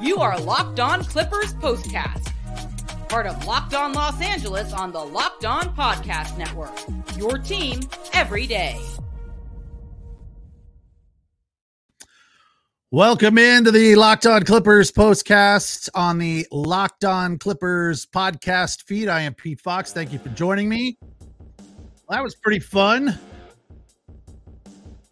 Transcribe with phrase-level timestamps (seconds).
[0.00, 2.30] You are Locked On Clippers Postcast,
[3.08, 6.78] part of Locked On Los Angeles on the Locked On Podcast Network.
[7.16, 7.80] Your team
[8.12, 8.78] every day.
[12.90, 19.08] Welcome into the Locked On Clippers postcast on the Locked On Clippers podcast feed.
[19.08, 19.92] I am Pete Fox.
[19.92, 20.96] Thank you for joining me.
[21.00, 21.18] Well,
[22.10, 23.18] that was pretty fun.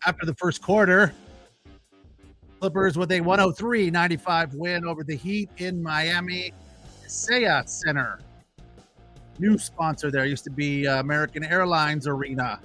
[0.07, 1.15] After the first quarter,
[2.63, 6.53] Clippers with a 103 95 win over the Heat in Miami.
[7.05, 8.21] Kaseya Center.
[9.41, 12.61] New sponsor there used to be uh, American Airlines Arena.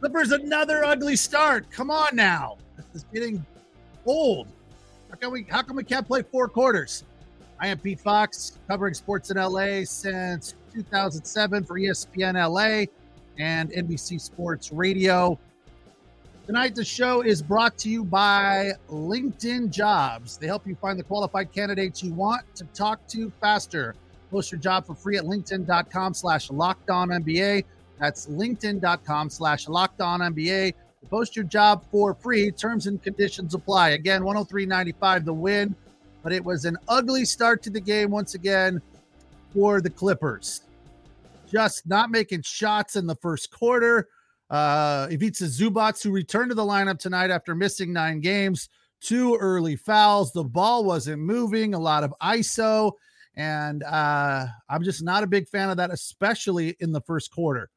[0.00, 1.70] Clippers another ugly start.
[1.70, 2.56] Come on now.
[2.76, 3.44] This is getting
[4.06, 4.48] old.
[5.10, 7.04] How can we how come we can't play four quarters?
[7.60, 12.86] I am Pete Fox, covering sports in LA since 2007 for ESPN LA
[13.38, 15.38] and NBC Sports Radio.
[16.46, 20.36] Tonight, the show is brought to you by LinkedIn Jobs.
[20.36, 23.96] They help you find the qualified candidates you want to talk to faster.
[24.30, 27.64] Post your job for free at linkedin.com slash NBA.
[27.98, 30.74] That's linkedin.com slash NBA.
[31.10, 32.52] Post your job for free.
[32.52, 33.90] Terms and conditions apply.
[33.90, 35.74] Again, 103.95 the win,
[36.22, 38.80] but it was an ugly start to the game once again
[39.52, 40.60] for the Clippers.
[41.50, 44.06] Just not making shots in the first quarter
[44.50, 48.68] uh, Ivica Zubac, who returned to the lineup tonight after missing nine games,
[49.00, 50.32] two early fouls.
[50.32, 52.92] The ball wasn't moving, a lot of ISO.
[53.36, 57.68] And uh, I'm just not a big fan of that, especially in the first quarter.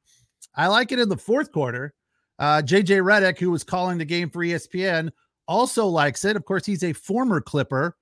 [0.56, 1.94] I like it in the fourth quarter.
[2.38, 5.12] Uh, JJ Redick, who was calling the game for ESPN,
[5.48, 6.38] also likes it.
[6.38, 7.98] Of course, he's a former Clipper.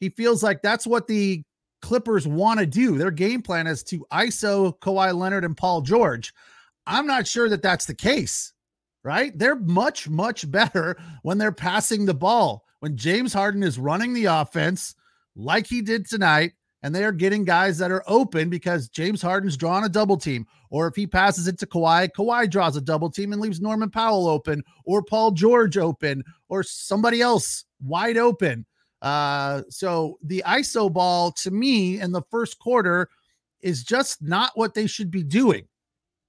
[0.00, 1.42] He feels like that's what the
[1.80, 2.98] Clippers want to do.
[2.98, 6.34] Their game plan is to ISO Kawhi Leonard and Paul George.
[6.86, 8.52] I'm not sure that that's the case,
[9.02, 9.36] right?
[9.38, 12.64] They're much, much better when they're passing the ball.
[12.80, 14.94] When James Harden is running the offense
[15.36, 16.52] like he did tonight,
[16.82, 20.46] and they are getting guys that are open because James Harden's drawn a double team.
[20.70, 23.90] Or if he passes it to Kawhi, Kawhi draws a double team and leaves Norman
[23.90, 28.64] Powell open, or Paul George open, or somebody else wide open.
[29.02, 33.08] Uh, so the ISO ball to me in the first quarter
[33.60, 35.66] is just not what they should be doing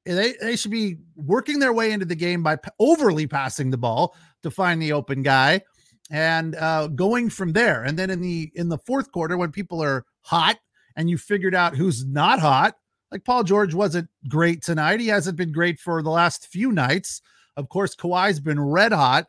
[0.05, 4.15] they, they should be working their way into the game by overly passing the ball
[4.43, 5.61] to find the open guy
[6.09, 7.83] and uh, going from there.
[7.83, 10.57] And then in the in the fourth quarter, when people are hot
[10.95, 12.75] and you figured out who's not hot,
[13.11, 14.99] like Paul George wasn't great tonight.
[14.99, 17.21] He hasn't been great for the last few nights.
[17.57, 19.27] Of course, Kawhi's been red hot.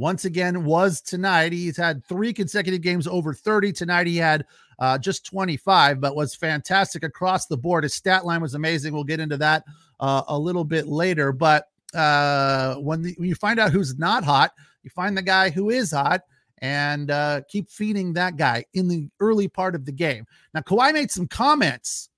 [0.00, 1.52] Once again, was tonight.
[1.52, 3.70] He's had three consecutive games over 30.
[3.70, 4.46] Tonight, he had
[4.78, 7.84] uh, just 25, but was fantastic across the board.
[7.84, 8.94] His stat line was amazing.
[8.94, 9.62] We'll get into that
[10.00, 11.32] uh, a little bit later.
[11.32, 14.52] But uh, when, the, when you find out who's not hot,
[14.82, 16.22] you find the guy who is hot
[16.62, 20.26] and uh, keep feeding that guy in the early part of the game.
[20.54, 22.08] Now, Kawhi made some comments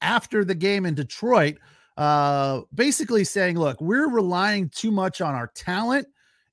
[0.00, 1.58] after the game in Detroit,
[1.96, 6.08] uh, basically saying, look, we're relying too much on our talent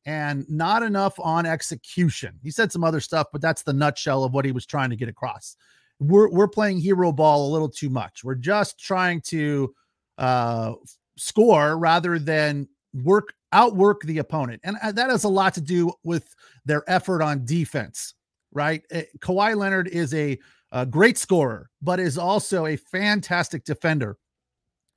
[0.09, 2.33] and not enough on execution.
[2.41, 4.95] He said some other stuff, but that's the nutshell of what he was trying to
[4.95, 5.55] get across.
[5.99, 8.23] We're, we're playing hero ball a little too much.
[8.23, 9.71] We're just trying to
[10.17, 10.73] uh,
[11.15, 14.61] score rather than work outwork the opponent.
[14.63, 16.33] And uh, that has a lot to do with
[16.65, 18.15] their effort on defense,
[18.51, 18.81] right?
[18.91, 20.39] Uh, Kawhi Leonard is a,
[20.71, 24.17] a great scorer, but is also a fantastic defender.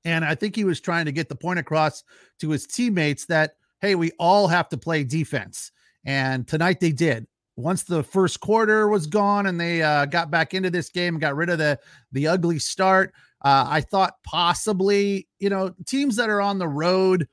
[0.07, 2.03] And I think he was trying to get the point across
[2.41, 5.73] to his teammates that, hey, we all have to play defense.
[6.05, 7.27] And tonight they did.
[7.57, 11.37] Once the first quarter was gone and they uh, got back into this game got
[11.37, 11.79] rid of the
[12.13, 13.13] the ugly start,
[13.45, 17.29] uh, I thought possibly, you know, teams that are on the road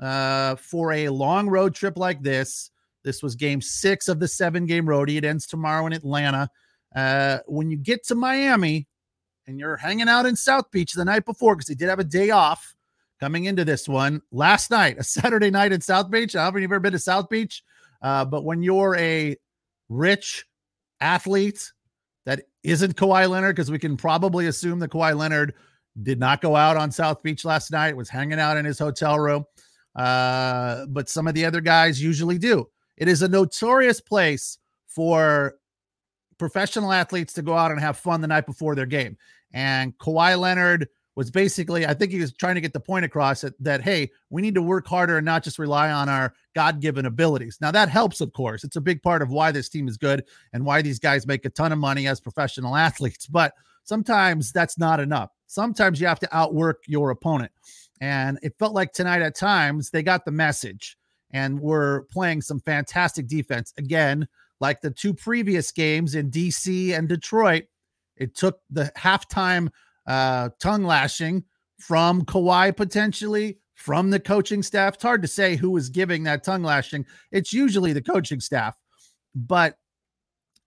[0.00, 2.70] uh, for a long road trip like this.
[3.04, 5.10] This was game six of the seven game road.
[5.10, 6.48] It ends tomorrow in Atlanta.
[6.96, 8.86] Uh, when you get to Miami
[9.46, 12.04] and you're hanging out in South Beach the night before, because they did have a
[12.04, 12.74] day off
[13.20, 16.36] coming into this one last night, a Saturday night in South Beach.
[16.36, 17.62] I haven't ever been to South Beach,
[18.02, 19.36] uh, but when you're a
[19.88, 20.46] rich
[21.00, 21.72] athlete
[22.26, 25.54] that isn't Kawhi Leonard because we can probably assume that Kawhi Leonard
[26.02, 29.18] did not go out on South Beach last night, was hanging out in his hotel
[29.18, 29.44] room.
[29.96, 32.68] Uh, but some of the other guys usually do.
[32.96, 35.54] It is a notorious place for
[36.38, 39.16] professional athletes to go out and have fun the night before their game.
[39.52, 40.88] And Kawhi Leonard
[41.18, 44.12] was basically, I think he was trying to get the point across that, that hey,
[44.30, 47.58] we need to work harder and not just rely on our God given abilities.
[47.60, 48.62] Now, that helps, of course.
[48.62, 51.44] It's a big part of why this team is good and why these guys make
[51.44, 53.26] a ton of money as professional athletes.
[53.26, 55.30] But sometimes that's not enough.
[55.48, 57.50] Sometimes you have to outwork your opponent.
[58.00, 60.96] And it felt like tonight at times they got the message
[61.32, 63.74] and were playing some fantastic defense.
[63.76, 64.28] Again,
[64.60, 67.64] like the two previous games in DC and Detroit,
[68.16, 69.70] it took the halftime
[70.08, 71.44] uh, tongue lashing
[71.78, 74.94] from Kawhi potentially, from the coaching staff.
[74.94, 77.06] It's hard to say who was giving that tongue lashing.
[77.30, 78.76] It's usually the coaching staff.
[79.36, 79.76] But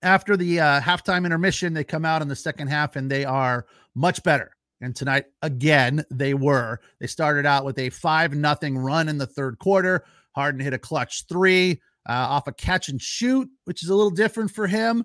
[0.02, 3.66] after the uh, halftime intermission, they come out in the second half and they are
[3.96, 4.52] much better.
[4.80, 6.80] And tonight, again, they were.
[7.00, 10.06] They started out with a 5 nothing run in the third quarter.
[10.34, 14.12] Harden hit a clutch three uh, off a catch and shoot, which is a little
[14.12, 15.04] different for him.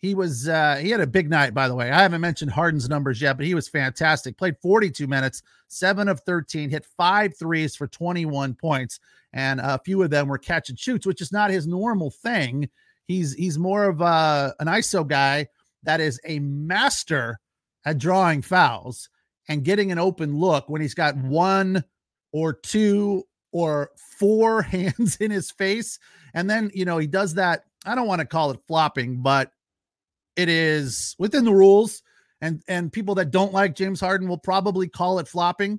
[0.00, 1.90] He was uh, he had a big night, by the way.
[1.90, 4.38] I haven't mentioned Harden's numbers yet, but he was fantastic.
[4.38, 8.98] Played 42 minutes, seven of 13, hit five threes for 21 points,
[9.34, 12.70] and a few of them were catch and shoots, which is not his normal thing.
[13.06, 15.48] He's he's more of a, an ISO guy
[15.82, 17.38] that is a master
[17.84, 19.08] at drawing fouls
[19.48, 21.84] and getting an open look when he's got one
[22.32, 25.98] or two or four hands in his face.
[26.34, 27.64] And then, you know, he does that.
[27.84, 29.50] I don't want to call it flopping, but
[30.36, 32.02] it is within the rules.
[32.40, 35.78] And and people that don't like James Harden will probably call it flopping.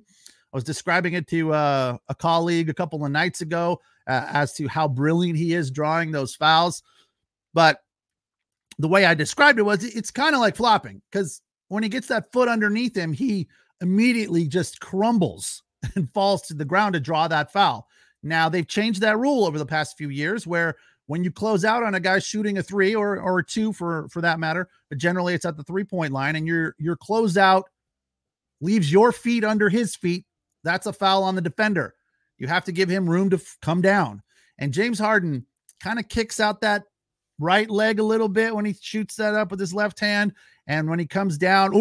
[0.52, 4.52] I was describing it to uh, a colleague a couple of nights ago uh, as
[4.54, 6.82] to how brilliant he is drawing those fouls.
[7.54, 7.80] But
[8.78, 12.08] the way I described it was it's kind of like flopping because when he gets
[12.08, 13.48] that foot underneath him, he
[13.80, 15.62] immediately just crumbles
[15.94, 17.88] and falls to the ground to draw that foul.
[18.22, 20.76] Now they've changed that rule over the past few years where
[21.06, 24.08] when you close out on a guy shooting a three or or a two for
[24.08, 27.64] for that matter, but generally it's at the three point line and your your closeout
[28.62, 30.24] leaves your feet under his feet,
[30.64, 31.94] that's a foul on the defender.
[32.38, 34.22] You have to give him room to f- come down.
[34.58, 35.46] And James Harden
[35.82, 36.84] kind of kicks out that
[37.38, 40.32] right leg a little bit when he shoots that up with his left hand.
[40.66, 41.72] And when he comes down,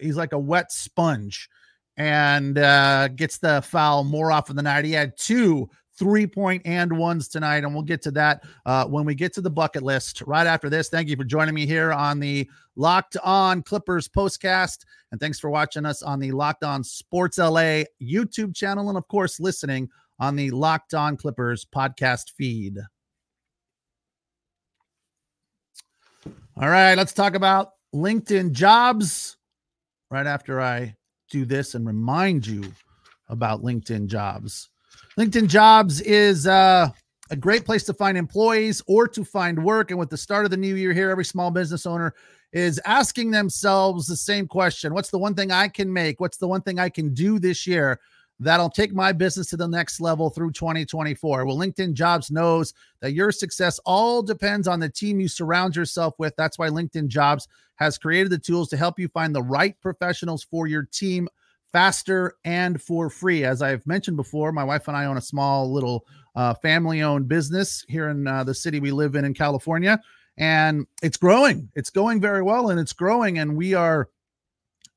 [0.00, 1.48] he's like a wet sponge
[1.96, 4.84] and uh, gets the foul more often than not.
[4.84, 9.04] He had two three point and ones tonight, and we'll get to that uh, when
[9.04, 10.88] we get to the bucket list right after this.
[10.88, 15.50] Thank you for joining me here on the Locked On Clippers postcast, and thanks for
[15.50, 19.88] watching us on the Locked On Sports LA YouTube channel, and of course, listening
[20.20, 22.78] on the Locked On Clippers podcast feed.
[26.60, 29.36] All right, let's talk about LinkedIn jobs
[30.10, 30.96] right after I
[31.30, 32.64] do this and remind you
[33.28, 34.68] about LinkedIn jobs.
[35.18, 36.88] LinkedIn jobs is uh,
[37.30, 39.90] a great place to find employees or to find work.
[39.90, 42.14] And with the start of the new year here, every small business owner
[42.52, 46.20] is asking themselves the same question What's the one thing I can make?
[46.20, 47.98] What's the one thing I can do this year
[48.38, 51.44] that'll take my business to the next level through 2024.
[51.44, 56.14] Well, LinkedIn Jobs knows that your success all depends on the team you surround yourself
[56.18, 56.34] with.
[56.36, 60.44] That's why LinkedIn Jobs has created the tools to help you find the right professionals
[60.44, 61.28] for your team
[61.72, 63.44] faster and for free.
[63.44, 67.28] As I've mentioned before, my wife and I own a small little uh, family owned
[67.28, 70.00] business here in uh, the city we live in in California.
[70.36, 71.68] And it's growing.
[71.74, 73.38] It's going very well and it's growing.
[73.38, 74.08] And we are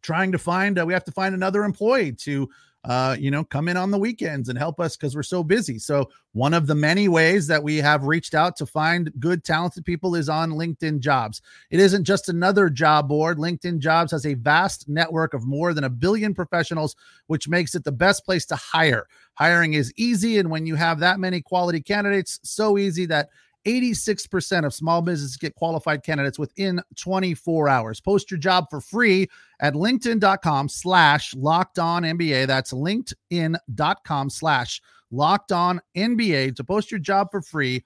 [0.02, 2.50] trying to find, uh, we have to find another employee to
[2.84, 5.78] uh, you know, come in on the weekends and help us because we're so busy.
[5.78, 9.86] So, one of the many ways that we have reached out to find good, talented
[9.86, 11.42] people is on LinkedIn Jobs.
[11.70, 13.38] It isn't just another job board.
[13.38, 16.96] LinkedIn Jobs has a vast network of more than a billion professionals,
[17.28, 19.08] which makes it the best place to hire.
[19.36, 20.40] Hiring is easy.
[20.40, 23.30] And when you have that many quality candidates, so easy that
[23.66, 28.00] 86% of small businesses get qualified candidates within 24 hours.
[28.00, 29.28] Post your job for free
[29.60, 32.48] at linkedin.com slash locked on NBA.
[32.48, 37.86] That's linkedin.com slash locked on NBA to post your job for free.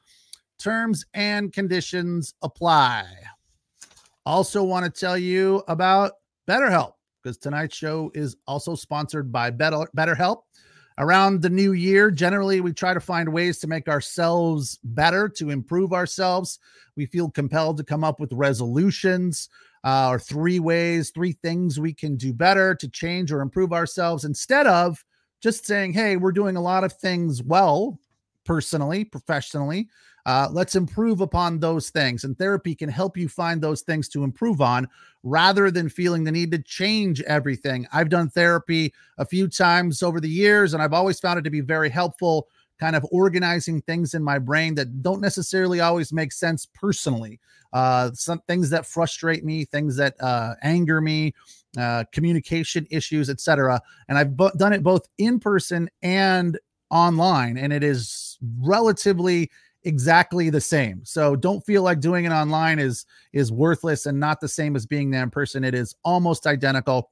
[0.58, 3.05] Terms and conditions apply.
[4.25, 6.13] Also, want to tell you about
[6.48, 10.41] BetterHelp because tonight's show is also sponsored by Better, BetterHelp
[10.98, 15.50] around the new year generally we try to find ways to make ourselves better to
[15.50, 16.60] improve ourselves.
[16.96, 19.50] We feel compelled to come up with resolutions
[19.84, 24.25] uh, or three ways three things we can do better to change or improve ourselves
[24.25, 25.04] instead of
[25.42, 28.00] just saying hey we're doing a lot of things well
[28.46, 29.88] personally professionally
[30.25, 32.24] uh, let's improve upon those things.
[32.24, 34.88] And therapy can help you find those things to improve on
[35.24, 37.88] rather than feeling the need to change everything.
[37.94, 41.50] I've done therapy a few times over the years, and I've always found it to
[41.50, 42.48] be very helpful,
[42.79, 47.39] kind of organizing things in my brain that don't necessarily always make sense personally.
[47.72, 51.34] Uh, some things that frustrate me, things that uh, anger me,
[51.77, 53.82] uh, communication issues, etc.
[54.08, 56.58] And I've done it both in person and
[56.89, 59.50] online, and it is relatively
[59.86, 61.06] exactly the same.
[61.06, 64.86] So don't feel like doing it online is is worthless and not the same as
[64.86, 65.63] being there in person.
[65.63, 67.12] It is almost identical.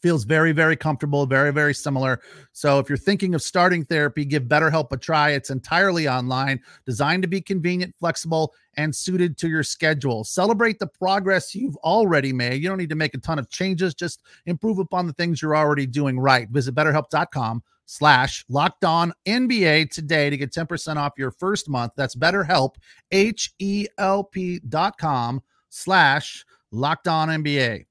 [0.00, 2.20] feels very very comfortable very very similar
[2.52, 7.20] so if you're thinking of starting therapy give betterhelp a try it's entirely online designed
[7.20, 12.62] to be convenient flexible and suited to your schedule celebrate the progress you've already made
[12.62, 15.56] you don't need to make a ton of changes just improve upon the things you're
[15.56, 17.60] already doing right visit betterhelp.com
[17.90, 22.74] slash locked on nba today to get 10% off your first month that's betterhelp
[23.10, 27.84] h-e-l-p dot com slash locked on nba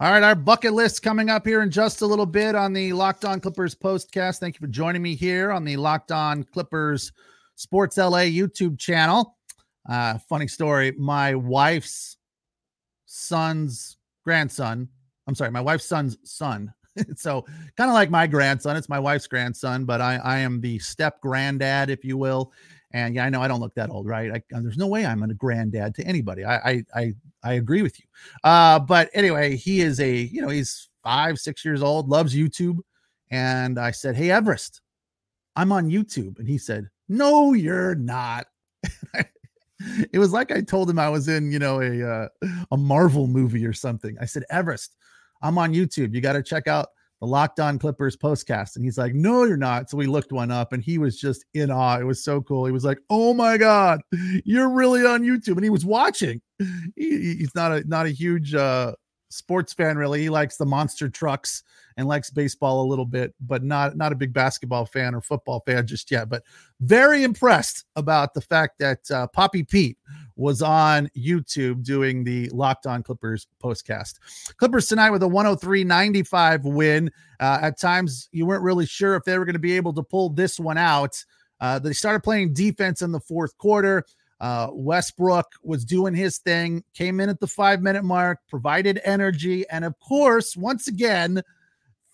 [0.00, 2.94] All right, our bucket list coming up here in just a little bit on the
[2.94, 4.38] Locked On Clippers postcast.
[4.38, 7.12] Thank you for joining me here on the Locked On Clippers
[7.56, 9.36] Sports LA YouTube channel.
[9.86, 12.16] Uh, funny story my wife's
[13.04, 14.88] son's grandson,
[15.30, 16.74] I'm sorry, my wife's son's son.
[17.16, 17.42] so,
[17.76, 21.20] kind of like my grandson, it's my wife's grandson, but I, I am the step
[21.20, 22.52] granddad, if you will.
[22.90, 24.32] And yeah, I know I don't look that old, right?
[24.32, 26.44] I, there's no way I'm a granddad to anybody.
[26.44, 28.06] I, I, I, I agree with you.
[28.42, 32.78] Uh, but anyway, he is a, you know, he's five, six years old, loves YouTube.
[33.30, 34.80] And I said, Hey, Everest,
[35.54, 36.40] I'm on YouTube.
[36.40, 38.48] And he said, No, you're not.
[40.12, 42.28] it was like I told him I was in, you know, a, uh,
[42.72, 44.16] a Marvel movie or something.
[44.20, 44.96] I said, Everest,
[45.42, 46.14] I'm on YouTube.
[46.14, 46.88] You got to check out
[47.20, 48.76] the Locked On Clippers postcast.
[48.76, 49.90] And he's like, No, you're not.
[49.90, 51.98] So we looked one up and he was just in awe.
[51.98, 52.64] It was so cool.
[52.66, 54.00] He was like, Oh my God,
[54.44, 55.54] you're really on YouTube.
[55.54, 56.40] And he was watching.
[56.96, 58.92] He, he's not a not a huge uh
[59.30, 60.20] sports fan, really.
[60.20, 61.62] He likes the monster trucks
[61.96, 65.62] and likes baseball a little bit, but not not a big basketball fan or football
[65.66, 66.28] fan just yet.
[66.28, 66.42] But
[66.80, 69.96] very impressed about the fact that uh, Poppy Pete
[70.36, 74.18] was on YouTube doing the Locked On Clippers postcast.
[74.56, 77.10] Clippers tonight with a 103-95 win.
[77.38, 80.02] Uh, at times, you weren't really sure if they were going to be able to
[80.02, 81.22] pull this one out.
[81.60, 84.04] Uh, they started playing defense in the fourth quarter.
[84.40, 89.68] Uh, Westbrook was doing his thing, came in at the five minute mark, provided energy,
[89.68, 91.42] and of course, once again,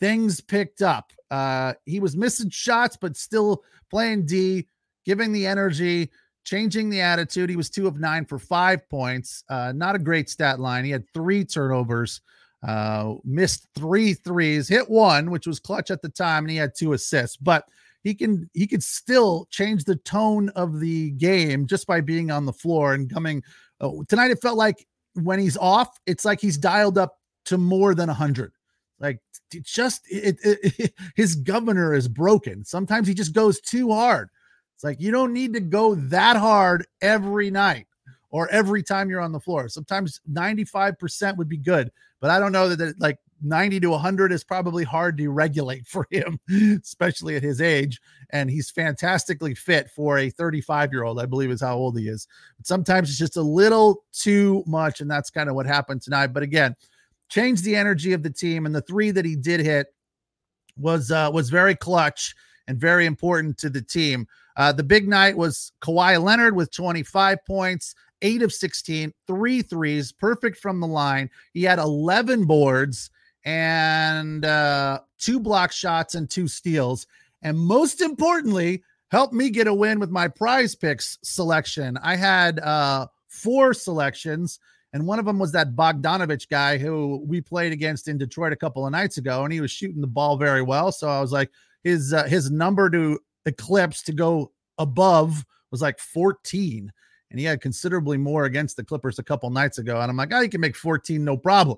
[0.01, 1.13] things picked up.
[1.31, 4.67] Uh, he was missing shots, but still playing D,
[5.05, 6.11] giving the energy,
[6.45, 7.49] changing the attitude.
[7.49, 9.45] He was two of nine for five points.
[9.49, 10.85] Uh, not a great stat line.
[10.85, 12.21] He had three turnovers,
[12.67, 16.73] uh, missed three threes, hit one, which was clutch at the time, and he had
[16.77, 17.37] two assists.
[17.37, 17.69] But
[18.07, 22.47] he can he could still change the tone of the game just by being on
[22.47, 23.43] the floor and coming.
[23.81, 27.95] Uh, tonight, it felt like when he's off, it's like he's dialed up to more
[27.95, 28.53] than 100
[28.99, 29.21] like
[29.63, 32.65] just it, it, it, his governor is broken.
[32.65, 34.29] Sometimes he just goes too hard.
[34.75, 37.87] It's like you don't need to go that hard every night
[38.31, 39.69] or every time you're on the floor.
[39.69, 44.33] Sometimes 95% would be good, but I don't know that, that like 90 to 100
[44.33, 46.39] is probably hard to regulate for him,
[46.83, 48.01] especially at his age.
[48.31, 52.09] And he's fantastically fit for a 35 year old, I believe is how old he
[52.09, 52.27] is.
[52.57, 55.01] But sometimes it's just a little too much.
[55.01, 56.29] And that's kind of what happened tonight.
[56.29, 56.75] But again,
[57.29, 58.67] changed the energy of the team.
[58.67, 59.89] And the three that he did hit
[60.77, 62.35] was uh, was very clutch
[62.69, 64.27] and very important to the team.
[64.57, 70.13] Uh, the big night was Kawhi Leonard with 25 points, eight of 16, three threes,
[70.13, 71.31] perfect from the line.
[71.53, 73.11] He had 11 boards
[73.47, 77.07] and uh, two block shots and two steals.
[77.41, 81.97] And most importantly, helped me get a win with my prize picks selection.
[82.03, 84.59] I had uh, four selections
[84.97, 88.57] and one of them was that Bogdanovich guy who we played against in Detroit a
[88.57, 90.91] couple of nights ago, and he was shooting the ball very well.
[90.91, 91.51] So I was like,
[91.85, 96.91] his uh, his number to eclipse to go above was like 14,
[97.31, 100.01] and he had considerably more against the Clippers a couple nights ago.
[100.01, 101.77] And I'm like, oh, he can make 14, no problem.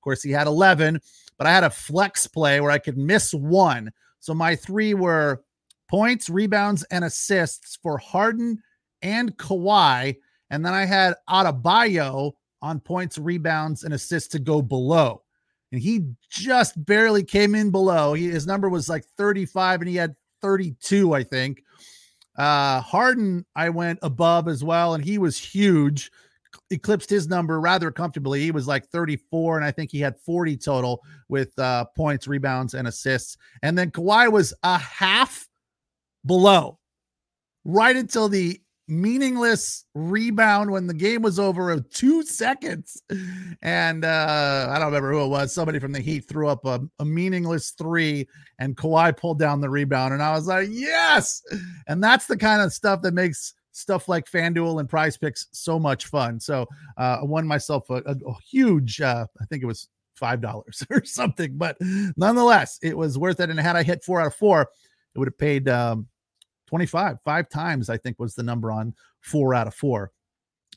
[0.00, 0.98] Of course, he had 11,
[1.36, 3.92] but I had a flex play where I could miss one.
[4.18, 5.42] So my three were
[5.90, 8.62] points, rebounds, and assists for Harden
[9.02, 10.16] and Kawhi.
[10.48, 15.22] And then I had Adebayo on points, rebounds, and assists to go below.
[15.70, 18.14] And he just barely came in below.
[18.14, 21.62] He, his number was like 35 and he had 32, I think.
[22.36, 26.10] Uh, Harden, I went above as well, and he was huge,
[26.70, 28.40] eclipsed his number rather comfortably.
[28.40, 32.74] He was like 34, and I think he had 40 total with uh, points, rebounds,
[32.74, 33.36] and assists.
[33.62, 35.46] And then Kawhi was a half
[36.26, 36.78] below
[37.64, 43.00] right until the meaningless rebound when the game was over of two seconds.
[43.62, 45.54] And uh, I don't remember who it was.
[45.54, 48.26] Somebody from the Heat threw up a, a, meaningless three,
[48.58, 50.12] and Kawhi pulled down the rebound.
[50.12, 51.40] And I was like, yes.
[51.86, 55.78] And that's the kind of stuff that makes stuff like FanDuel and prize picks so
[55.78, 56.40] much fun.
[56.40, 59.88] So uh, I won myself a, a, a huge, uh, I think it was
[60.20, 61.76] $5 or something, but
[62.16, 63.50] nonetheless, it was worth it.
[63.50, 64.62] And had I hit four out of four,
[65.14, 66.06] it would have paid um,
[66.68, 70.12] 25, five times, I think was the number on four out of four.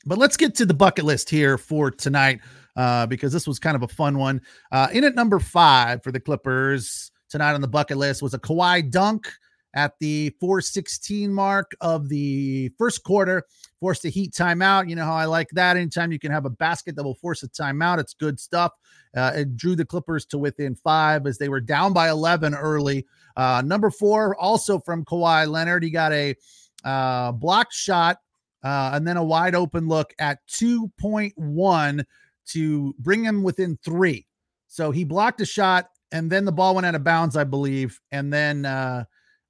[0.06, 2.40] But let's get to the bucket list here for tonight
[2.76, 4.40] uh, because this was kind of a fun one.
[4.70, 8.38] Uh, in at number five for the Clippers tonight on the bucket list was a
[8.38, 9.32] Kawhi dunk
[9.74, 13.44] at the 416 mark of the first quarter,
[13.80, 14.88] forced a heat timeout.
[14.88, 15.76] You know how I like that.
[15.76, 18.72] Anytime you can have a basket that will force a timeout, it's good stuff.
[19.16, 23.06] Uh, it drew the Clippers to within five as they were down by 11 early.
[23.36, 26.34] Uh, number four, also from Kawhi Leonard, he got a
[26.84, 28.18] uh, blocked shot
[28.62, 32.04] uh, and then a wide open look at 2.1
[32.46, 34.26] to bring him within three.
[34.68, 38.00] So he blocked a shot and then the ball went out of bounds, I believe.
[38.12, 39.04] And then uh,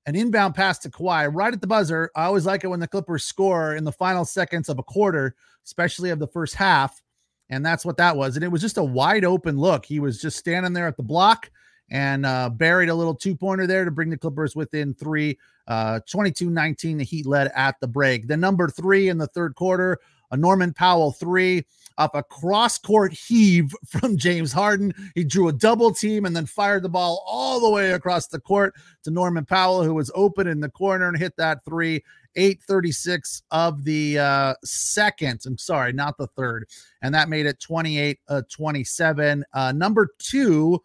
[0.07, 2.11] an inbound pass to Kawhi right at the buzzer.
[2.15, 5.35] I always like it when the Clippers score in the final seconds of a quarter,
[5.65, 7.03] especially of the first half.
[7.51, 8.37] And that's what that was.
[8.37, 9.85] And it was just a wide open look.
[9.85, 11.51] He was just standing there at the block
[11.91, 15.39] and uh, buried a little two pointer there to bring the Clippers within three.
[15.67, 18.27] Uh, 22 19, the Heat led at the break.
[18.27, 19.99] The number three in the third quarter,
[20.31, 21.65] a Norman Powell three
[21.99, 24.93] off a cross court heave from James Harden.
[25.15, 28.41] He drew a double team and then fired the ball all the way across the
[28.41, 28.75] court
[29.05, 32.03] to Norman Powell, who was open in the corner and hit that three.
[32.37, 35.41] 836 of the uh, second.
[35.47, 36.67] I'm sorry, not the third.
[37.03, 39.45] And that made it 28 uh, 27.
[39.53, 40.83] Uh, number two,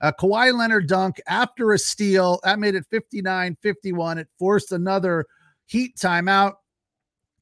[0.00, 2.40] uh, Kawhi Leonard dunk after a steal.
[2.44, 4.18] That made it 59 51.
[4.18, 5.26] It forced another
[5.66, 6.54] heat timeout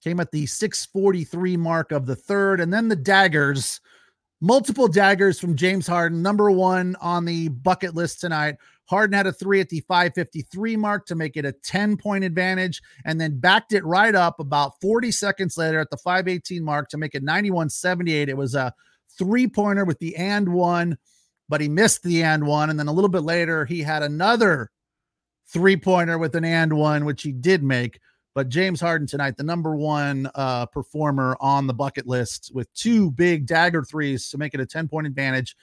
[0.02, 2.60] came at the 643 mark of the third.
[2.60, 3.80] And then the daggers,
[4.40, 8.56] multiple daggers from James Harden, number one on the bucket list tonight.
[8.86, 12.80] Harden had a three at the 553 mark to make it a 10 point advantage,
[13.04, 16.96] and then backed it right up about 40 seconds later at the 518 mark to
[16.96, 18.28] make it 91 78.
[18.28, 18.72] It was a
[19.18, 20.96] three pointer with the and one,
[21.48, 22.70] but he missed the and one.
[22.70, 24.70] And then a little bit later, he had another
[25.48, 27.98] three pointer with an and one, which he did make.
[28.34, 33.10] But James Harden tonight, the number one uh, performer on the bucket list with two
[33.10, 35.56] big dagger threes to make it a 10 point advantage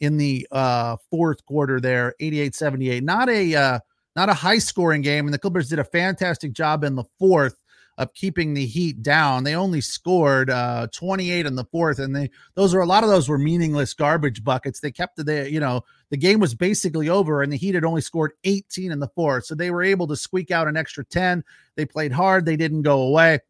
[0.00, 3.04] in the uh, fourth quarter there, 88 78.
[3.04, 3.78] Not a, uh,
[4.16, 5.26] not a high scoring game.
[5.26, 7.56] And the Clippers did a fantastic job in the fourth
[7.98, 9.44] of keeping the Heat down.
[9.44, 13.10] They only scored uh, 28 in the fourth, and they those are a lot of
[13.10, 14.80] those were meaningless garbage buckets.
[14.80, 18.00] They kept the you know the game was basically over, and the Heat had only
[18.00, 21.42] scored 18 in the fourth, so they were able to squeak out an extra 10.
[21.76, 22.44] They played hard.
[22.44, 23.40] They didn't go away.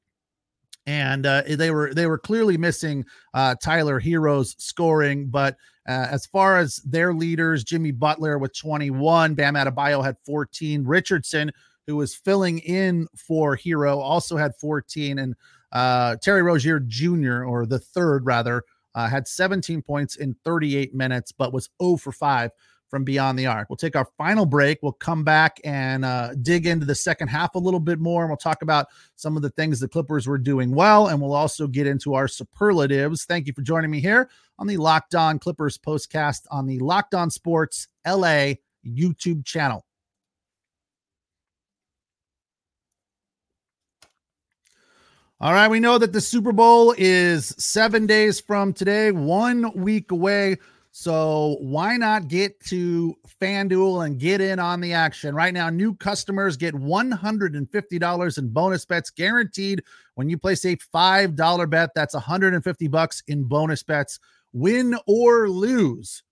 [0.89, 3.05] And uh, they were they were clearly missing
[3.35, 5.57] uh, Tyler Herro's scoring, but
[5.89, 11.53] uh, as far as their leaders, Jimmy Butler with 21, Bam Adebayo had 14, Richardson
[11.87, 15.35] who was filling in for Herro, also had 14, and
[15.73, 17.45] uh, Terry Rozier Jr.
[17.45, 18.63] or the third rather
[18.95, 22.51] uh, had 17 points in 38 minutes, but was 0 for 5
[22.89, 23.69] from beyond the arc.
[23.69, 24.79] We'll take our final break.
[24.83, 28.31] We'll come back and uh, dig into the second half a little bit more, and
[28.31, 31.67] we'll talk about some of the things the Clippers were doing well, and we'll also
[31.67, 33.25] get into our superlatives.
[33.25, 37.15] Thank you for joining me here on the Locked On Clippers postcast on the Locked
[37.15, 38.55] On Sports LA
[38.87, 39.86] YouTube channel.
[45.39, 50.11] All right, we know that the Super Bowl is seven days from today, one week
[50.11, 50.57] away.
[50.93, 55.35] So why not get to FanDuel and get in on the action?
[55.35, 59.83] Right now, new customers get $150 in bonus bets guaranteed
[60.15, 61.91] when you place a $5 bet.
[61.95, 64.19] That's 150 bucks in bonus bets,
[64.55, 66.23] win or lose.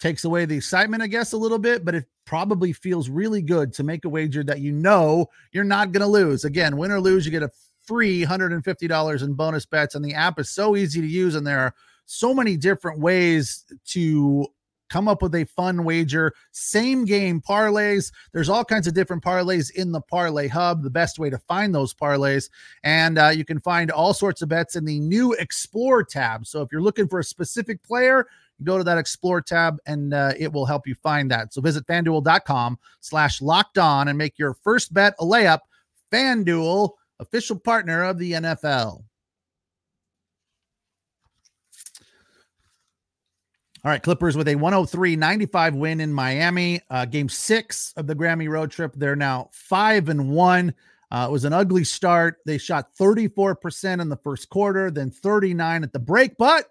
[0.00, 3.72] Takes away the excitement, I guess, a little bit, but it probably feels really good
[3.72, 6.44] to make a wager that you know you're not going to lose.
[6.44, 7.50] Again, win or lose, you get a
[7.84, 9.94] free $150 in bonus bets.
[9.94, 11.74] And the app is so easy to use, and there are
[12.06, 14.46] so many different ways to
[14.92, 16.34] come up with a fun wager.
[16.50, 18.12] Same game parlays.
[18.32, 21.74] There's all kinds of different parlays in the Parlay Hub, the best way to find
[21.74, 22.50] those parlays.
[22.84, 26.46] And uh, you can find all sorts of bets in the new Explore tab.
[26.46, 28.26] So if you're looking for a specific player,
[28.64, 31.54] go to that Explore tab and uh, it will help you find that.
[31.54, 35.60] So visit fanduel.com slash locked on and make your first bet a layup.
[36.12, 36.90] FanDuel
[37.22, 39.04] official partner of the NFL.
[43.84, 46.80] All right, Clippers with a 103 95 win in Miami.
[46.88, 48.92] Uh, game six of the Grammy road trip.
[48.94, 50.72] They're now five and one.
[51.10, 52.38] Uh, it was an ugly start.
[52.46, 56.66] They shot 34% in the first quarter, then 39 at the break, but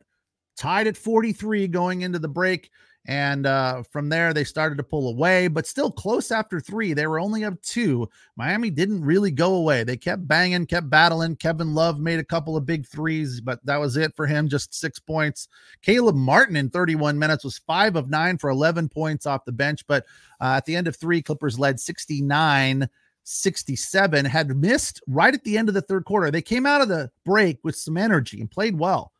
[0.55, 2.71] tied at 43 going into the break.
[3.05, 6.93] And uh, from there, they started to pull away, but still close after three.
[6.93, 8.07] They were only up two.
[8.35, 9.83] Miami didn't really go away.
[9.83, 11.35] They kept banging, kept battling.
[11.37, 14.75] Kevin Love made a couple of big threes, but that was it for him, just
[14.75, 15.47] six points.
[15.81, 19.85] Caleb Martin in 31 minutes was five of nine for 11 points off the bench.
[19.87, 20.05] But
[20.39, 22.87] uh, at the end of three, Clippers led 69
[23.23, 26.31] 67, had missed right at the end of the third quarter.
[26.31, 29.11] They came out of the break with some energy and played well.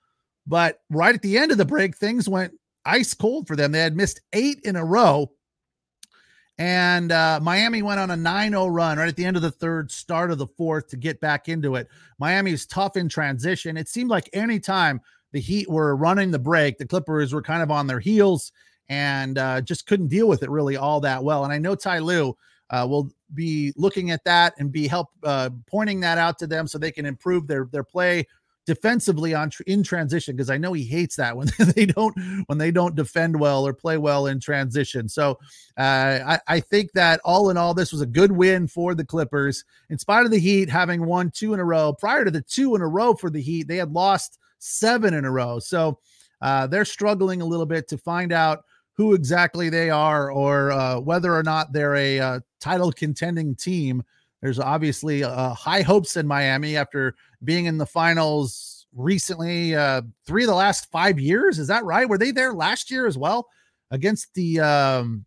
[0.47, 2.53] But right at the end of the break, things went
[2.85, 3.71] ice cold for them.
[3.71, 5.31] They had missed eight in a row.
[6.57, 9.51] And uh, Miami went on a 9 0 run right at the end of the
[9.51, 11.87] third, start of the fourth to get back into it.
[12.19, 13.77] Miami is tough in transition.
[13.77, 17.71] It seemed like anytime the Heat were running the break, the Clippers were kind of
[17.71, 18.51] on their heels
[18.89, 21.45] and uh, just couldn't deal with it really all that well.
[21.45, 22.37] And I know Ty Lue
[22.69, 26.67] uh, will be looking at that and be help uh, pointing that out to them
[26.67, 28.27] so they can improve their their play
[28.65, 32.71] defensively on in transition because I know he hates that when they don't when they
[32.71, 35.09] don't defend well or play well in transition.
[35.09, 35.39] So
[35.77, 39.05] uh, I, I think that all in all, this was a good win for the
[39.05, 39.63] Clippers.
[39.89, 42.75] In spite of the Heat having won two in a row, prior to the two
[42.75, 45.59] in a row for the Heat, they had lost seven in a row.
[45.59, 45.99] So
[46.41, 50.99] uh, they're struggling a little bit to find out who exactly they are or uh,
[50.99, 54.03] whether or not they're a uh, title contending team.
[54.41, 60.43] There's obviously uh, high hopes in Miami after being in the finals recently, uh, three
[60.43, 61.59] of the last five years.
[61.59, 62.07] Is that right?
[62.07, 63.47] Were they there last year as well
[63.89, 65.25] against the um,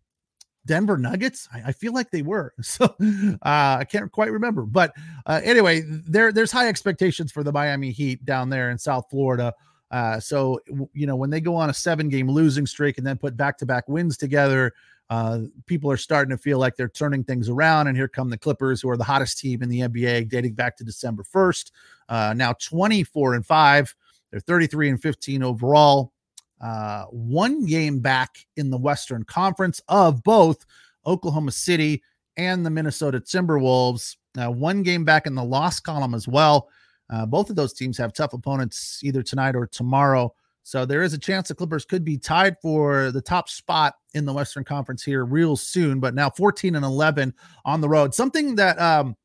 [0.65, 1.47] Denver Nuggets?
[1.53, 2.53] I, I, feel like they were.
[2.61, 4.63] So uh, I can't quite remember.
[4.63, 4.93] But
[5.25, 9.53] uh, anyway, there there's high expectations for the Miami Heat down there in South Florida.
[9.91, 10.59] Uh, so
[10.93, 13.57] you know when they go on a seven game losing streak and then put back
[13.59, 14.73] to back wins together,
[15.09, 17.87] uh, people are starting to feel like they're turning things around.
[17.87, 20.75] And here come the Clippers, who are the hottest team in the NBA, dating back
[20.77, 21.71] to December 1st.
[22.09, 23.95] Uh, now 24 and 5.
[24.31, 26.11] They're 33 and 15 overall.
[26.59, 30.65] Uh, one game back in the Western Conference of both
[31.05, 32.01] Oklahoma City
[32.37, 34.17] and the Minnesota Timberwolves.
[34.37, 36.69] Uh, one game back in the loss column as well.
[37.09, 40.33] Uh, both of those teams have tough opponents either tonight or tomorrow.
[40.65, 44.25] So there is a chance the Clippers could be tied for the top spot in
[44.25, 45.99] the Western Conference here real soon.
[45.99, 48.15] But now 14 and 11 on the road.
[48.15, 49.15] Something that um,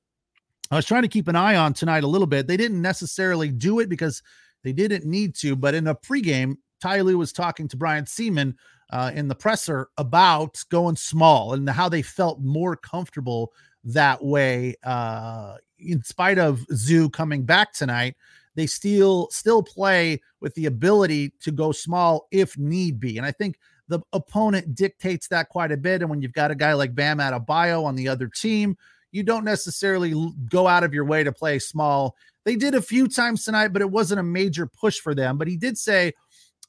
[0.71, 2.47] I was trying to keep an eye on tonight a little bit.
[2.47, 4.23] They didn't necessarily do it because
[4.65, 5.57] they didn't need to.
[5.57, 8.55] But in a pregame, Ty Lue was talking to Brian Sieman
[8.91, 14.75] uh, in the presser about going small and how they felt more comfortable that way.
[14.85, 18.15] Uh, in spite of Zoo coming back tonight,
[18.61, 23.17] they still still play with the ability to go small if need be.
[23.17, 26.03] And I think the opponent dictates that quite a bit.
[26.03, 28.77] And when you've got a guy like Bam Adebayo on the other team,
[29.13, 30.15] you don't necessarily
[30.51, 32.15] go out of your way to play small.
[32.45, 35.39] They did a few times tonight, but it wasn't a major push for them.
[35.39, 36.13] But he did say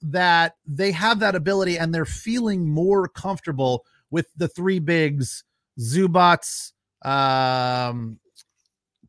[0.02, 5.44] that they have that ability and they're feeling more comfortable with the three bigs,
[5.78, 6.72] Zubac,
[7.04, 8.18] um,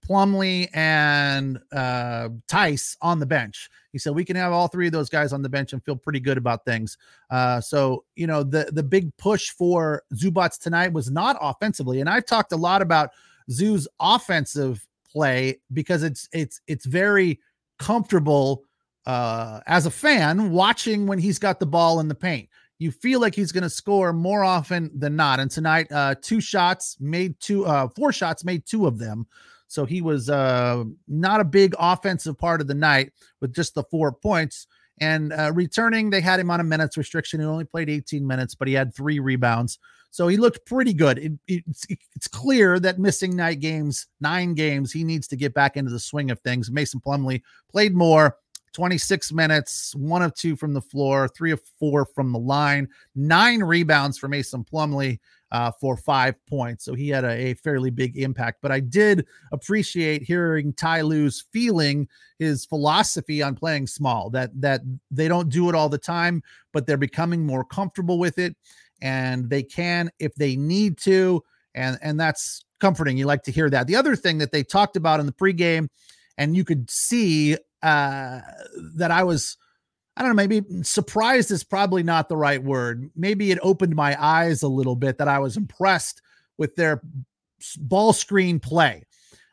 [0.06, 3.70] Plumlee and uh, Theis on the bench.
[3.92, 5.96] He said we can have all three of those guys on the bench and feel
[5.96, 6.96] pretty good about things.
[7.30, 12.08] Uh, so you know the the big push for Zubac tonight was not offensively, and
[12.08, 13.10] I've talked a lot about
[13.50, 17.38] Zoo's offensive play because it's it's it's very
[17.78, 18.64] comfortable
[19.06, 22.48] uh, as a fan watching when he's got the ball in the paint.
[22.78, 25.38] You feel like he's going to score more often than not.
[25.38, 29.26] And tonight, uh, two shots made two, uh, four shots made two of them.
[29.72, 33.84] So he was uh, not a big offensive part of the night with just the
[33.84, 34.66] four points.
[35.00, 37.40] And uh, returning, they had him on a minutes restriction.
[37.40, 39.78] He only played 18 minutes, but he had three rebounds.
[40.10, 41.16] So he looked pretty good.
[41.16, 45.78] It, it's, it's clear that missing night games, nine games, he needs to get back
[45.78, 46.70] into the swing of things.
[46.70, 48.36] Mason Plumlee played more,
[48.74, 53.62] 26 minutes, one of two from the floor, three of four from the line, nine
[53.62, 55.18] rebounds for Mason Plumlee
[55.52, 56.84] uh, for five points.
[56.84, 58.60] So he had a, a, fairly big impact.
[58.62, 64.80] But I did appreciate hearing Ty Lue's feeling, his philosophy on playing small, that that
[65.10, 68.56] they don't do it all the time, but they're becoming more comfortable with it.
[69.02, 71.44] And they can if they need to.
[71.74, 73.18] And and that's comforting.
[73.18, 73.86] You like to hear that.
[73.86, 75.88] The other thing that they talked about in the pregame,
[76.38, 78.40] and you could see uh,
[78.96, 79.58] that I was
[80.16, 83.10] I don't know, maybe surprised is probably not the right word.
[83.16, 86.20] Maybe it opened my eyes a little bit that I was impressed
[86.58, 87.00] with their
[87.78, 89.04] ball screen play.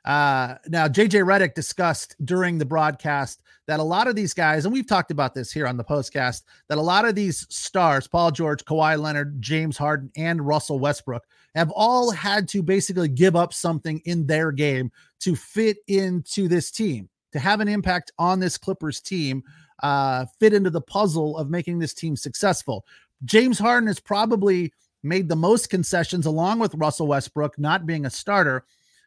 [0.06, 4.74] Uh, now, JJ Redick discussed during the broadcast that a lot of these guys, and
[4.74, 8.32] we've talked about this here on the postcast, that a lot of these stars, Paul
[8.32, 13.54] George, Kawhi Leonard, James Harden, and Russell Westbrook, have all had to basically give up
[13.54, 18.58] something in their game to fit into this team, to have an impact on this
[18.58, 19.44] Clippers team
[19.84, 22.86] uh, fit into the puzzle of making this team successful.
[23.26, 28.10] James Harden has probably made the most concessions along with Russell Westbrook not being a
[28.10, 28.66] starter.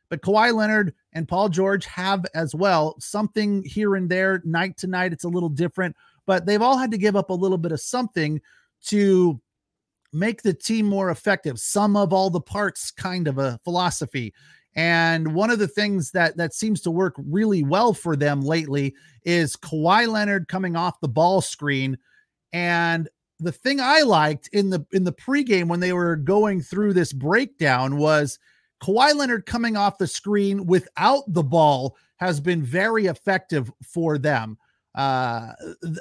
[0.09, 4.87] But Kawhi Leonard and Paul George have as well something here and there, night to
[4.87, 5.13] night.
[5.13, 7.81] It's a little different, but they've all had to give up a little bit of
[7.81, 8.41] something
[8.87, 9.41] to
[10.13, 11.59] make the team more effective.
[11.59, 14.35] Sum of all the parts kind of a philosophy.
[14.75, 18.95] And one of the things that that seems to work really well for them lately
[19.25, 21.99] is Kawhi Leonard coming off the ball screen.
[22.53, 23.09] And
[23.39, 27.13] the thing I liked in the in the pregame when they were going through this
[27.13, 28.39] breakdown was
[28.83, 34.57] Kawhi Leonard coming off the screen without the ball has been very effective for them.
[34.95, 35.53] Uh,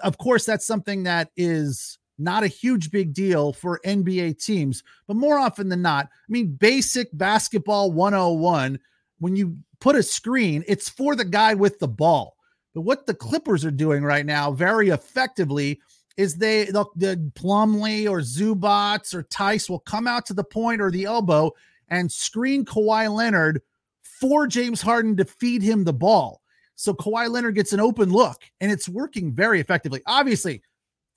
[0.04, 5.16] of course, that's something that is not a huge big deal for NBA teams, but
[5.16, 8.80] more often than not, I mean, basic basketball 101,
[9.20, 12.38] when you put a screen, it's for the guy with the ball.
[12.74, 15.82] But what the Clippers are doing right now very effectively
[16.18, 20.82] is they the, the Plumlee or Zubac or Theis will come out to the point
[20.82, 21.52] or the elbow
[21.90, 23.62] and screen Kawhi Leonard
[24.04, 26.42] for James Harden to feed him the ball.
[26.76, 30.02] So Kawhi Leonard gets an open look and it's working very effectively.
[30.08, 30.62] Obviously,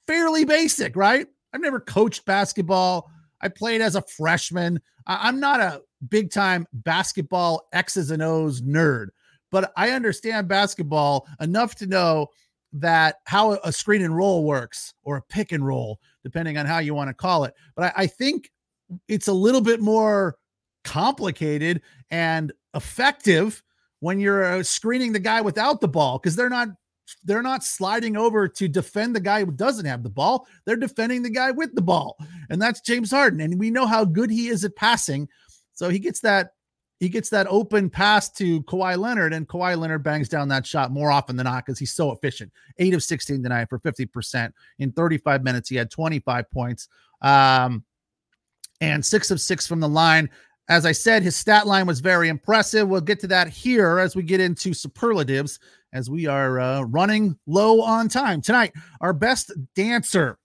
[0.06, 1.26] fairly basic, right?
[1.52, 3.10] I've never coached basketball.
[3.40, 4.80] I played as a freshman.
[5.06, 9.08] I'm not a big time basketball X's and O's nerd,
[9.50, 12.28] but I understand basketball enough to know
[12.72, 16.78] that how a screen and roll works or a pick and roll, depending on how
[16.78, 17.54] you want to call it.
[17.76, 18.50] But I, I think
[19.08, 20.36] it's a little bit more
[20.82, 23.62] complicated and effective
[24.00, 26.68] when you're uh, screening the guy without the ball because they're not
[27.24, 30.46] they're not sliding over to defend the guy who doesn't have the ball.
[30.64, 32.16] They're defending the guy with the ball.
[32.50, 33.40] And that's James Harden.
[33.40, 35.28] And we know how good he is at passing.
[35.74, 36.52] So he gets that
[37.00, 40.92] he gets that open pass to Kawhi Leonard, and Kawhi Leonard bangs down that shot
[40.92, 42.52] more often than not because he's so efficient.
[42.78, 44.52] Eight of 16 tonight for 50%.
[44.78, 46.88] In 35 minutes, he had 25 points.
[47.20, 47.84] Um,
[48.80, 50.30] and six of six from the line.
[50.68, 52.88] As I said, his stat line was very impressive.
[52.88, 55.58] We'll get to that here as we get into superlatives,
[55.94, 58.42] as we are uh, running low on time.
[58.42, 60.38] Tonight, our best dancer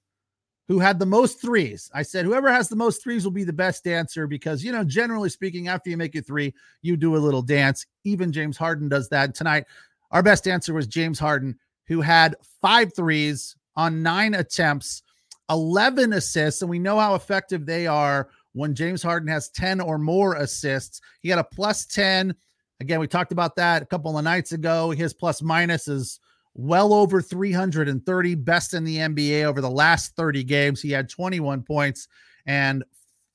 [0.70, 1.90] who had the most threes.
[1.96, 4.84] I said, whoever has the most threes will be the best dancer because, you know,
[4.84, 7.88] generally speaking, after you make your three, you do a little dance.
[8.04, 9.34] Even James Harden does that.
[9.34, 9.66] Tonight,
[10.12, 11.58] our best dancer was James Harden,
[11.88, 15.02] who had five threes on nine attempts,
[15.50, 16.62] 11 assists.
[16.62, 21.02] And we know how effective they are when James Harden has 10 or more assists.
[21.22, 22.36] He got a plus 10.
[22.80, 24.92] Again, we talked about that a couple of nights ago.
[24.92, 26.20] His plus minus is
[26.54, 30.82] well over 330, best in the NBA over the last 30 games.
[30.82, 32.08] He had 21 points
[32.46, 32.84] and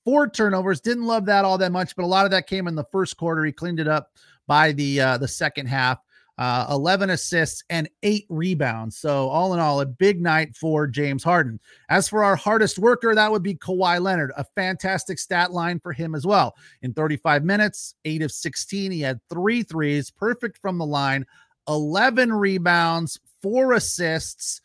[0.05, 0.81] four turnovers.
[0.81, 3.17] Didn't love that all that much, but a lot of that came in the first
[3.17, 3.45] quarter.
[3.45, 4.13] He cleaned it up
[4.47, 5.99] by the uh, the second half
[6.39, 8.97] uh, 11 assists, and eight rebounds.
[8.97, 11.61] So, all in all, a big night for James Harden.
[11.89, 14.33] As for our hardest worker, that would be Kawhi Leonard.
[14.37, 16.55] A fantastic stat line for him as well.
[16.83, 21.25] In 35 minutes, eight of 16, he had three threes, perfect from the line,
[21.69, 24.61] 11 rebounds, four assists,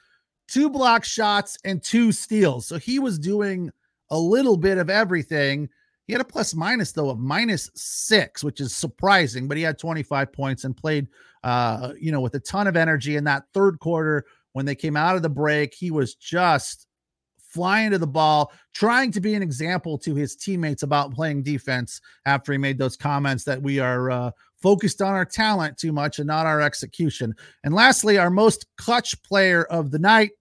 [0.47, 2.65] two block shots, and two steals.
[2.67, 3.71] So, he was doing
[4.09, 5.69] a little bit of everything.
[6.09, 9.77] He had a plus minus though of minus six, which is surprising, but he had
[9.77, 11.07] 25 points and played
[11.43, 14.97] uh, you know, with a ton of energy in that third quarter when they came
[14.97, 15.71] out of the break.
[15.71, 16.87] He was just
[17.37, 22.01] flying to the ball, trying to be an example to his teammates about playing defense
[22.25, 24.31] after he made those comments that we are uh,
[24.63, 27.35] focused on our talent too much and not our execution.
[27.63, 30.31] And lastly, our most clutch player of the night,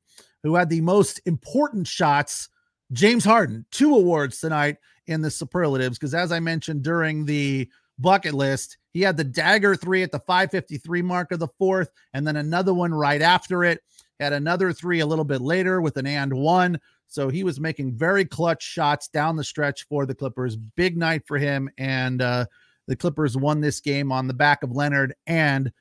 [0.43, 2.49] who had the most important shots,
[2.91, 4.79] James Harden, two awards tonight
[5.09, 5.99] in the superlatives.
[5.99, 7.69] Because as I mentioned during the
[7.99, 8.79] bucket list.
[8.93, 12.73] He had the dagger three at the 553 mark of the fourth, and then another
[12.75, 13.81] one right after it.
[14.21, 16.81] Had another three a little bit later with an and one.
[17.07, 20.57] So he was making very clutch shots down the stretch for the Clippers.
[20.57, 21.71] Big night for him.
[21.79, 22.47] And uh,
[22.89, 25.73] the Clippers won this game on the back of Leonard and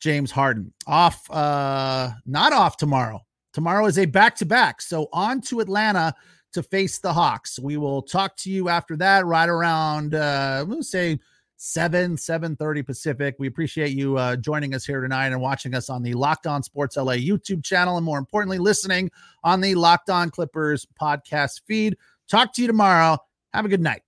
[0.00, 0.72] James Harden.
[0.86, 3.20] Off, uh, not off tomorrow.
[3.52, 4.80] Tomorrow is a back to back.
[4.80, 6.14] So on to Atlanta
[6.52, 7.58] to face the Hawks.
[7.58, 11.18] We will talk to you after that, right around, uh, we'll say
[11.56, 13.36] 7 7.30 pacific.
[13.38, 16.62] We appreciate you uh, joining us here tonight and watching us on the locked on
[16.64, 19.12] sports la youtube channel and more importantly listening
[19.44, 21.96] on the locked on clippers podcast feed.
[22.28, 23.16] Talk to you tomorrow.
[23.54, 24.02] Have a good night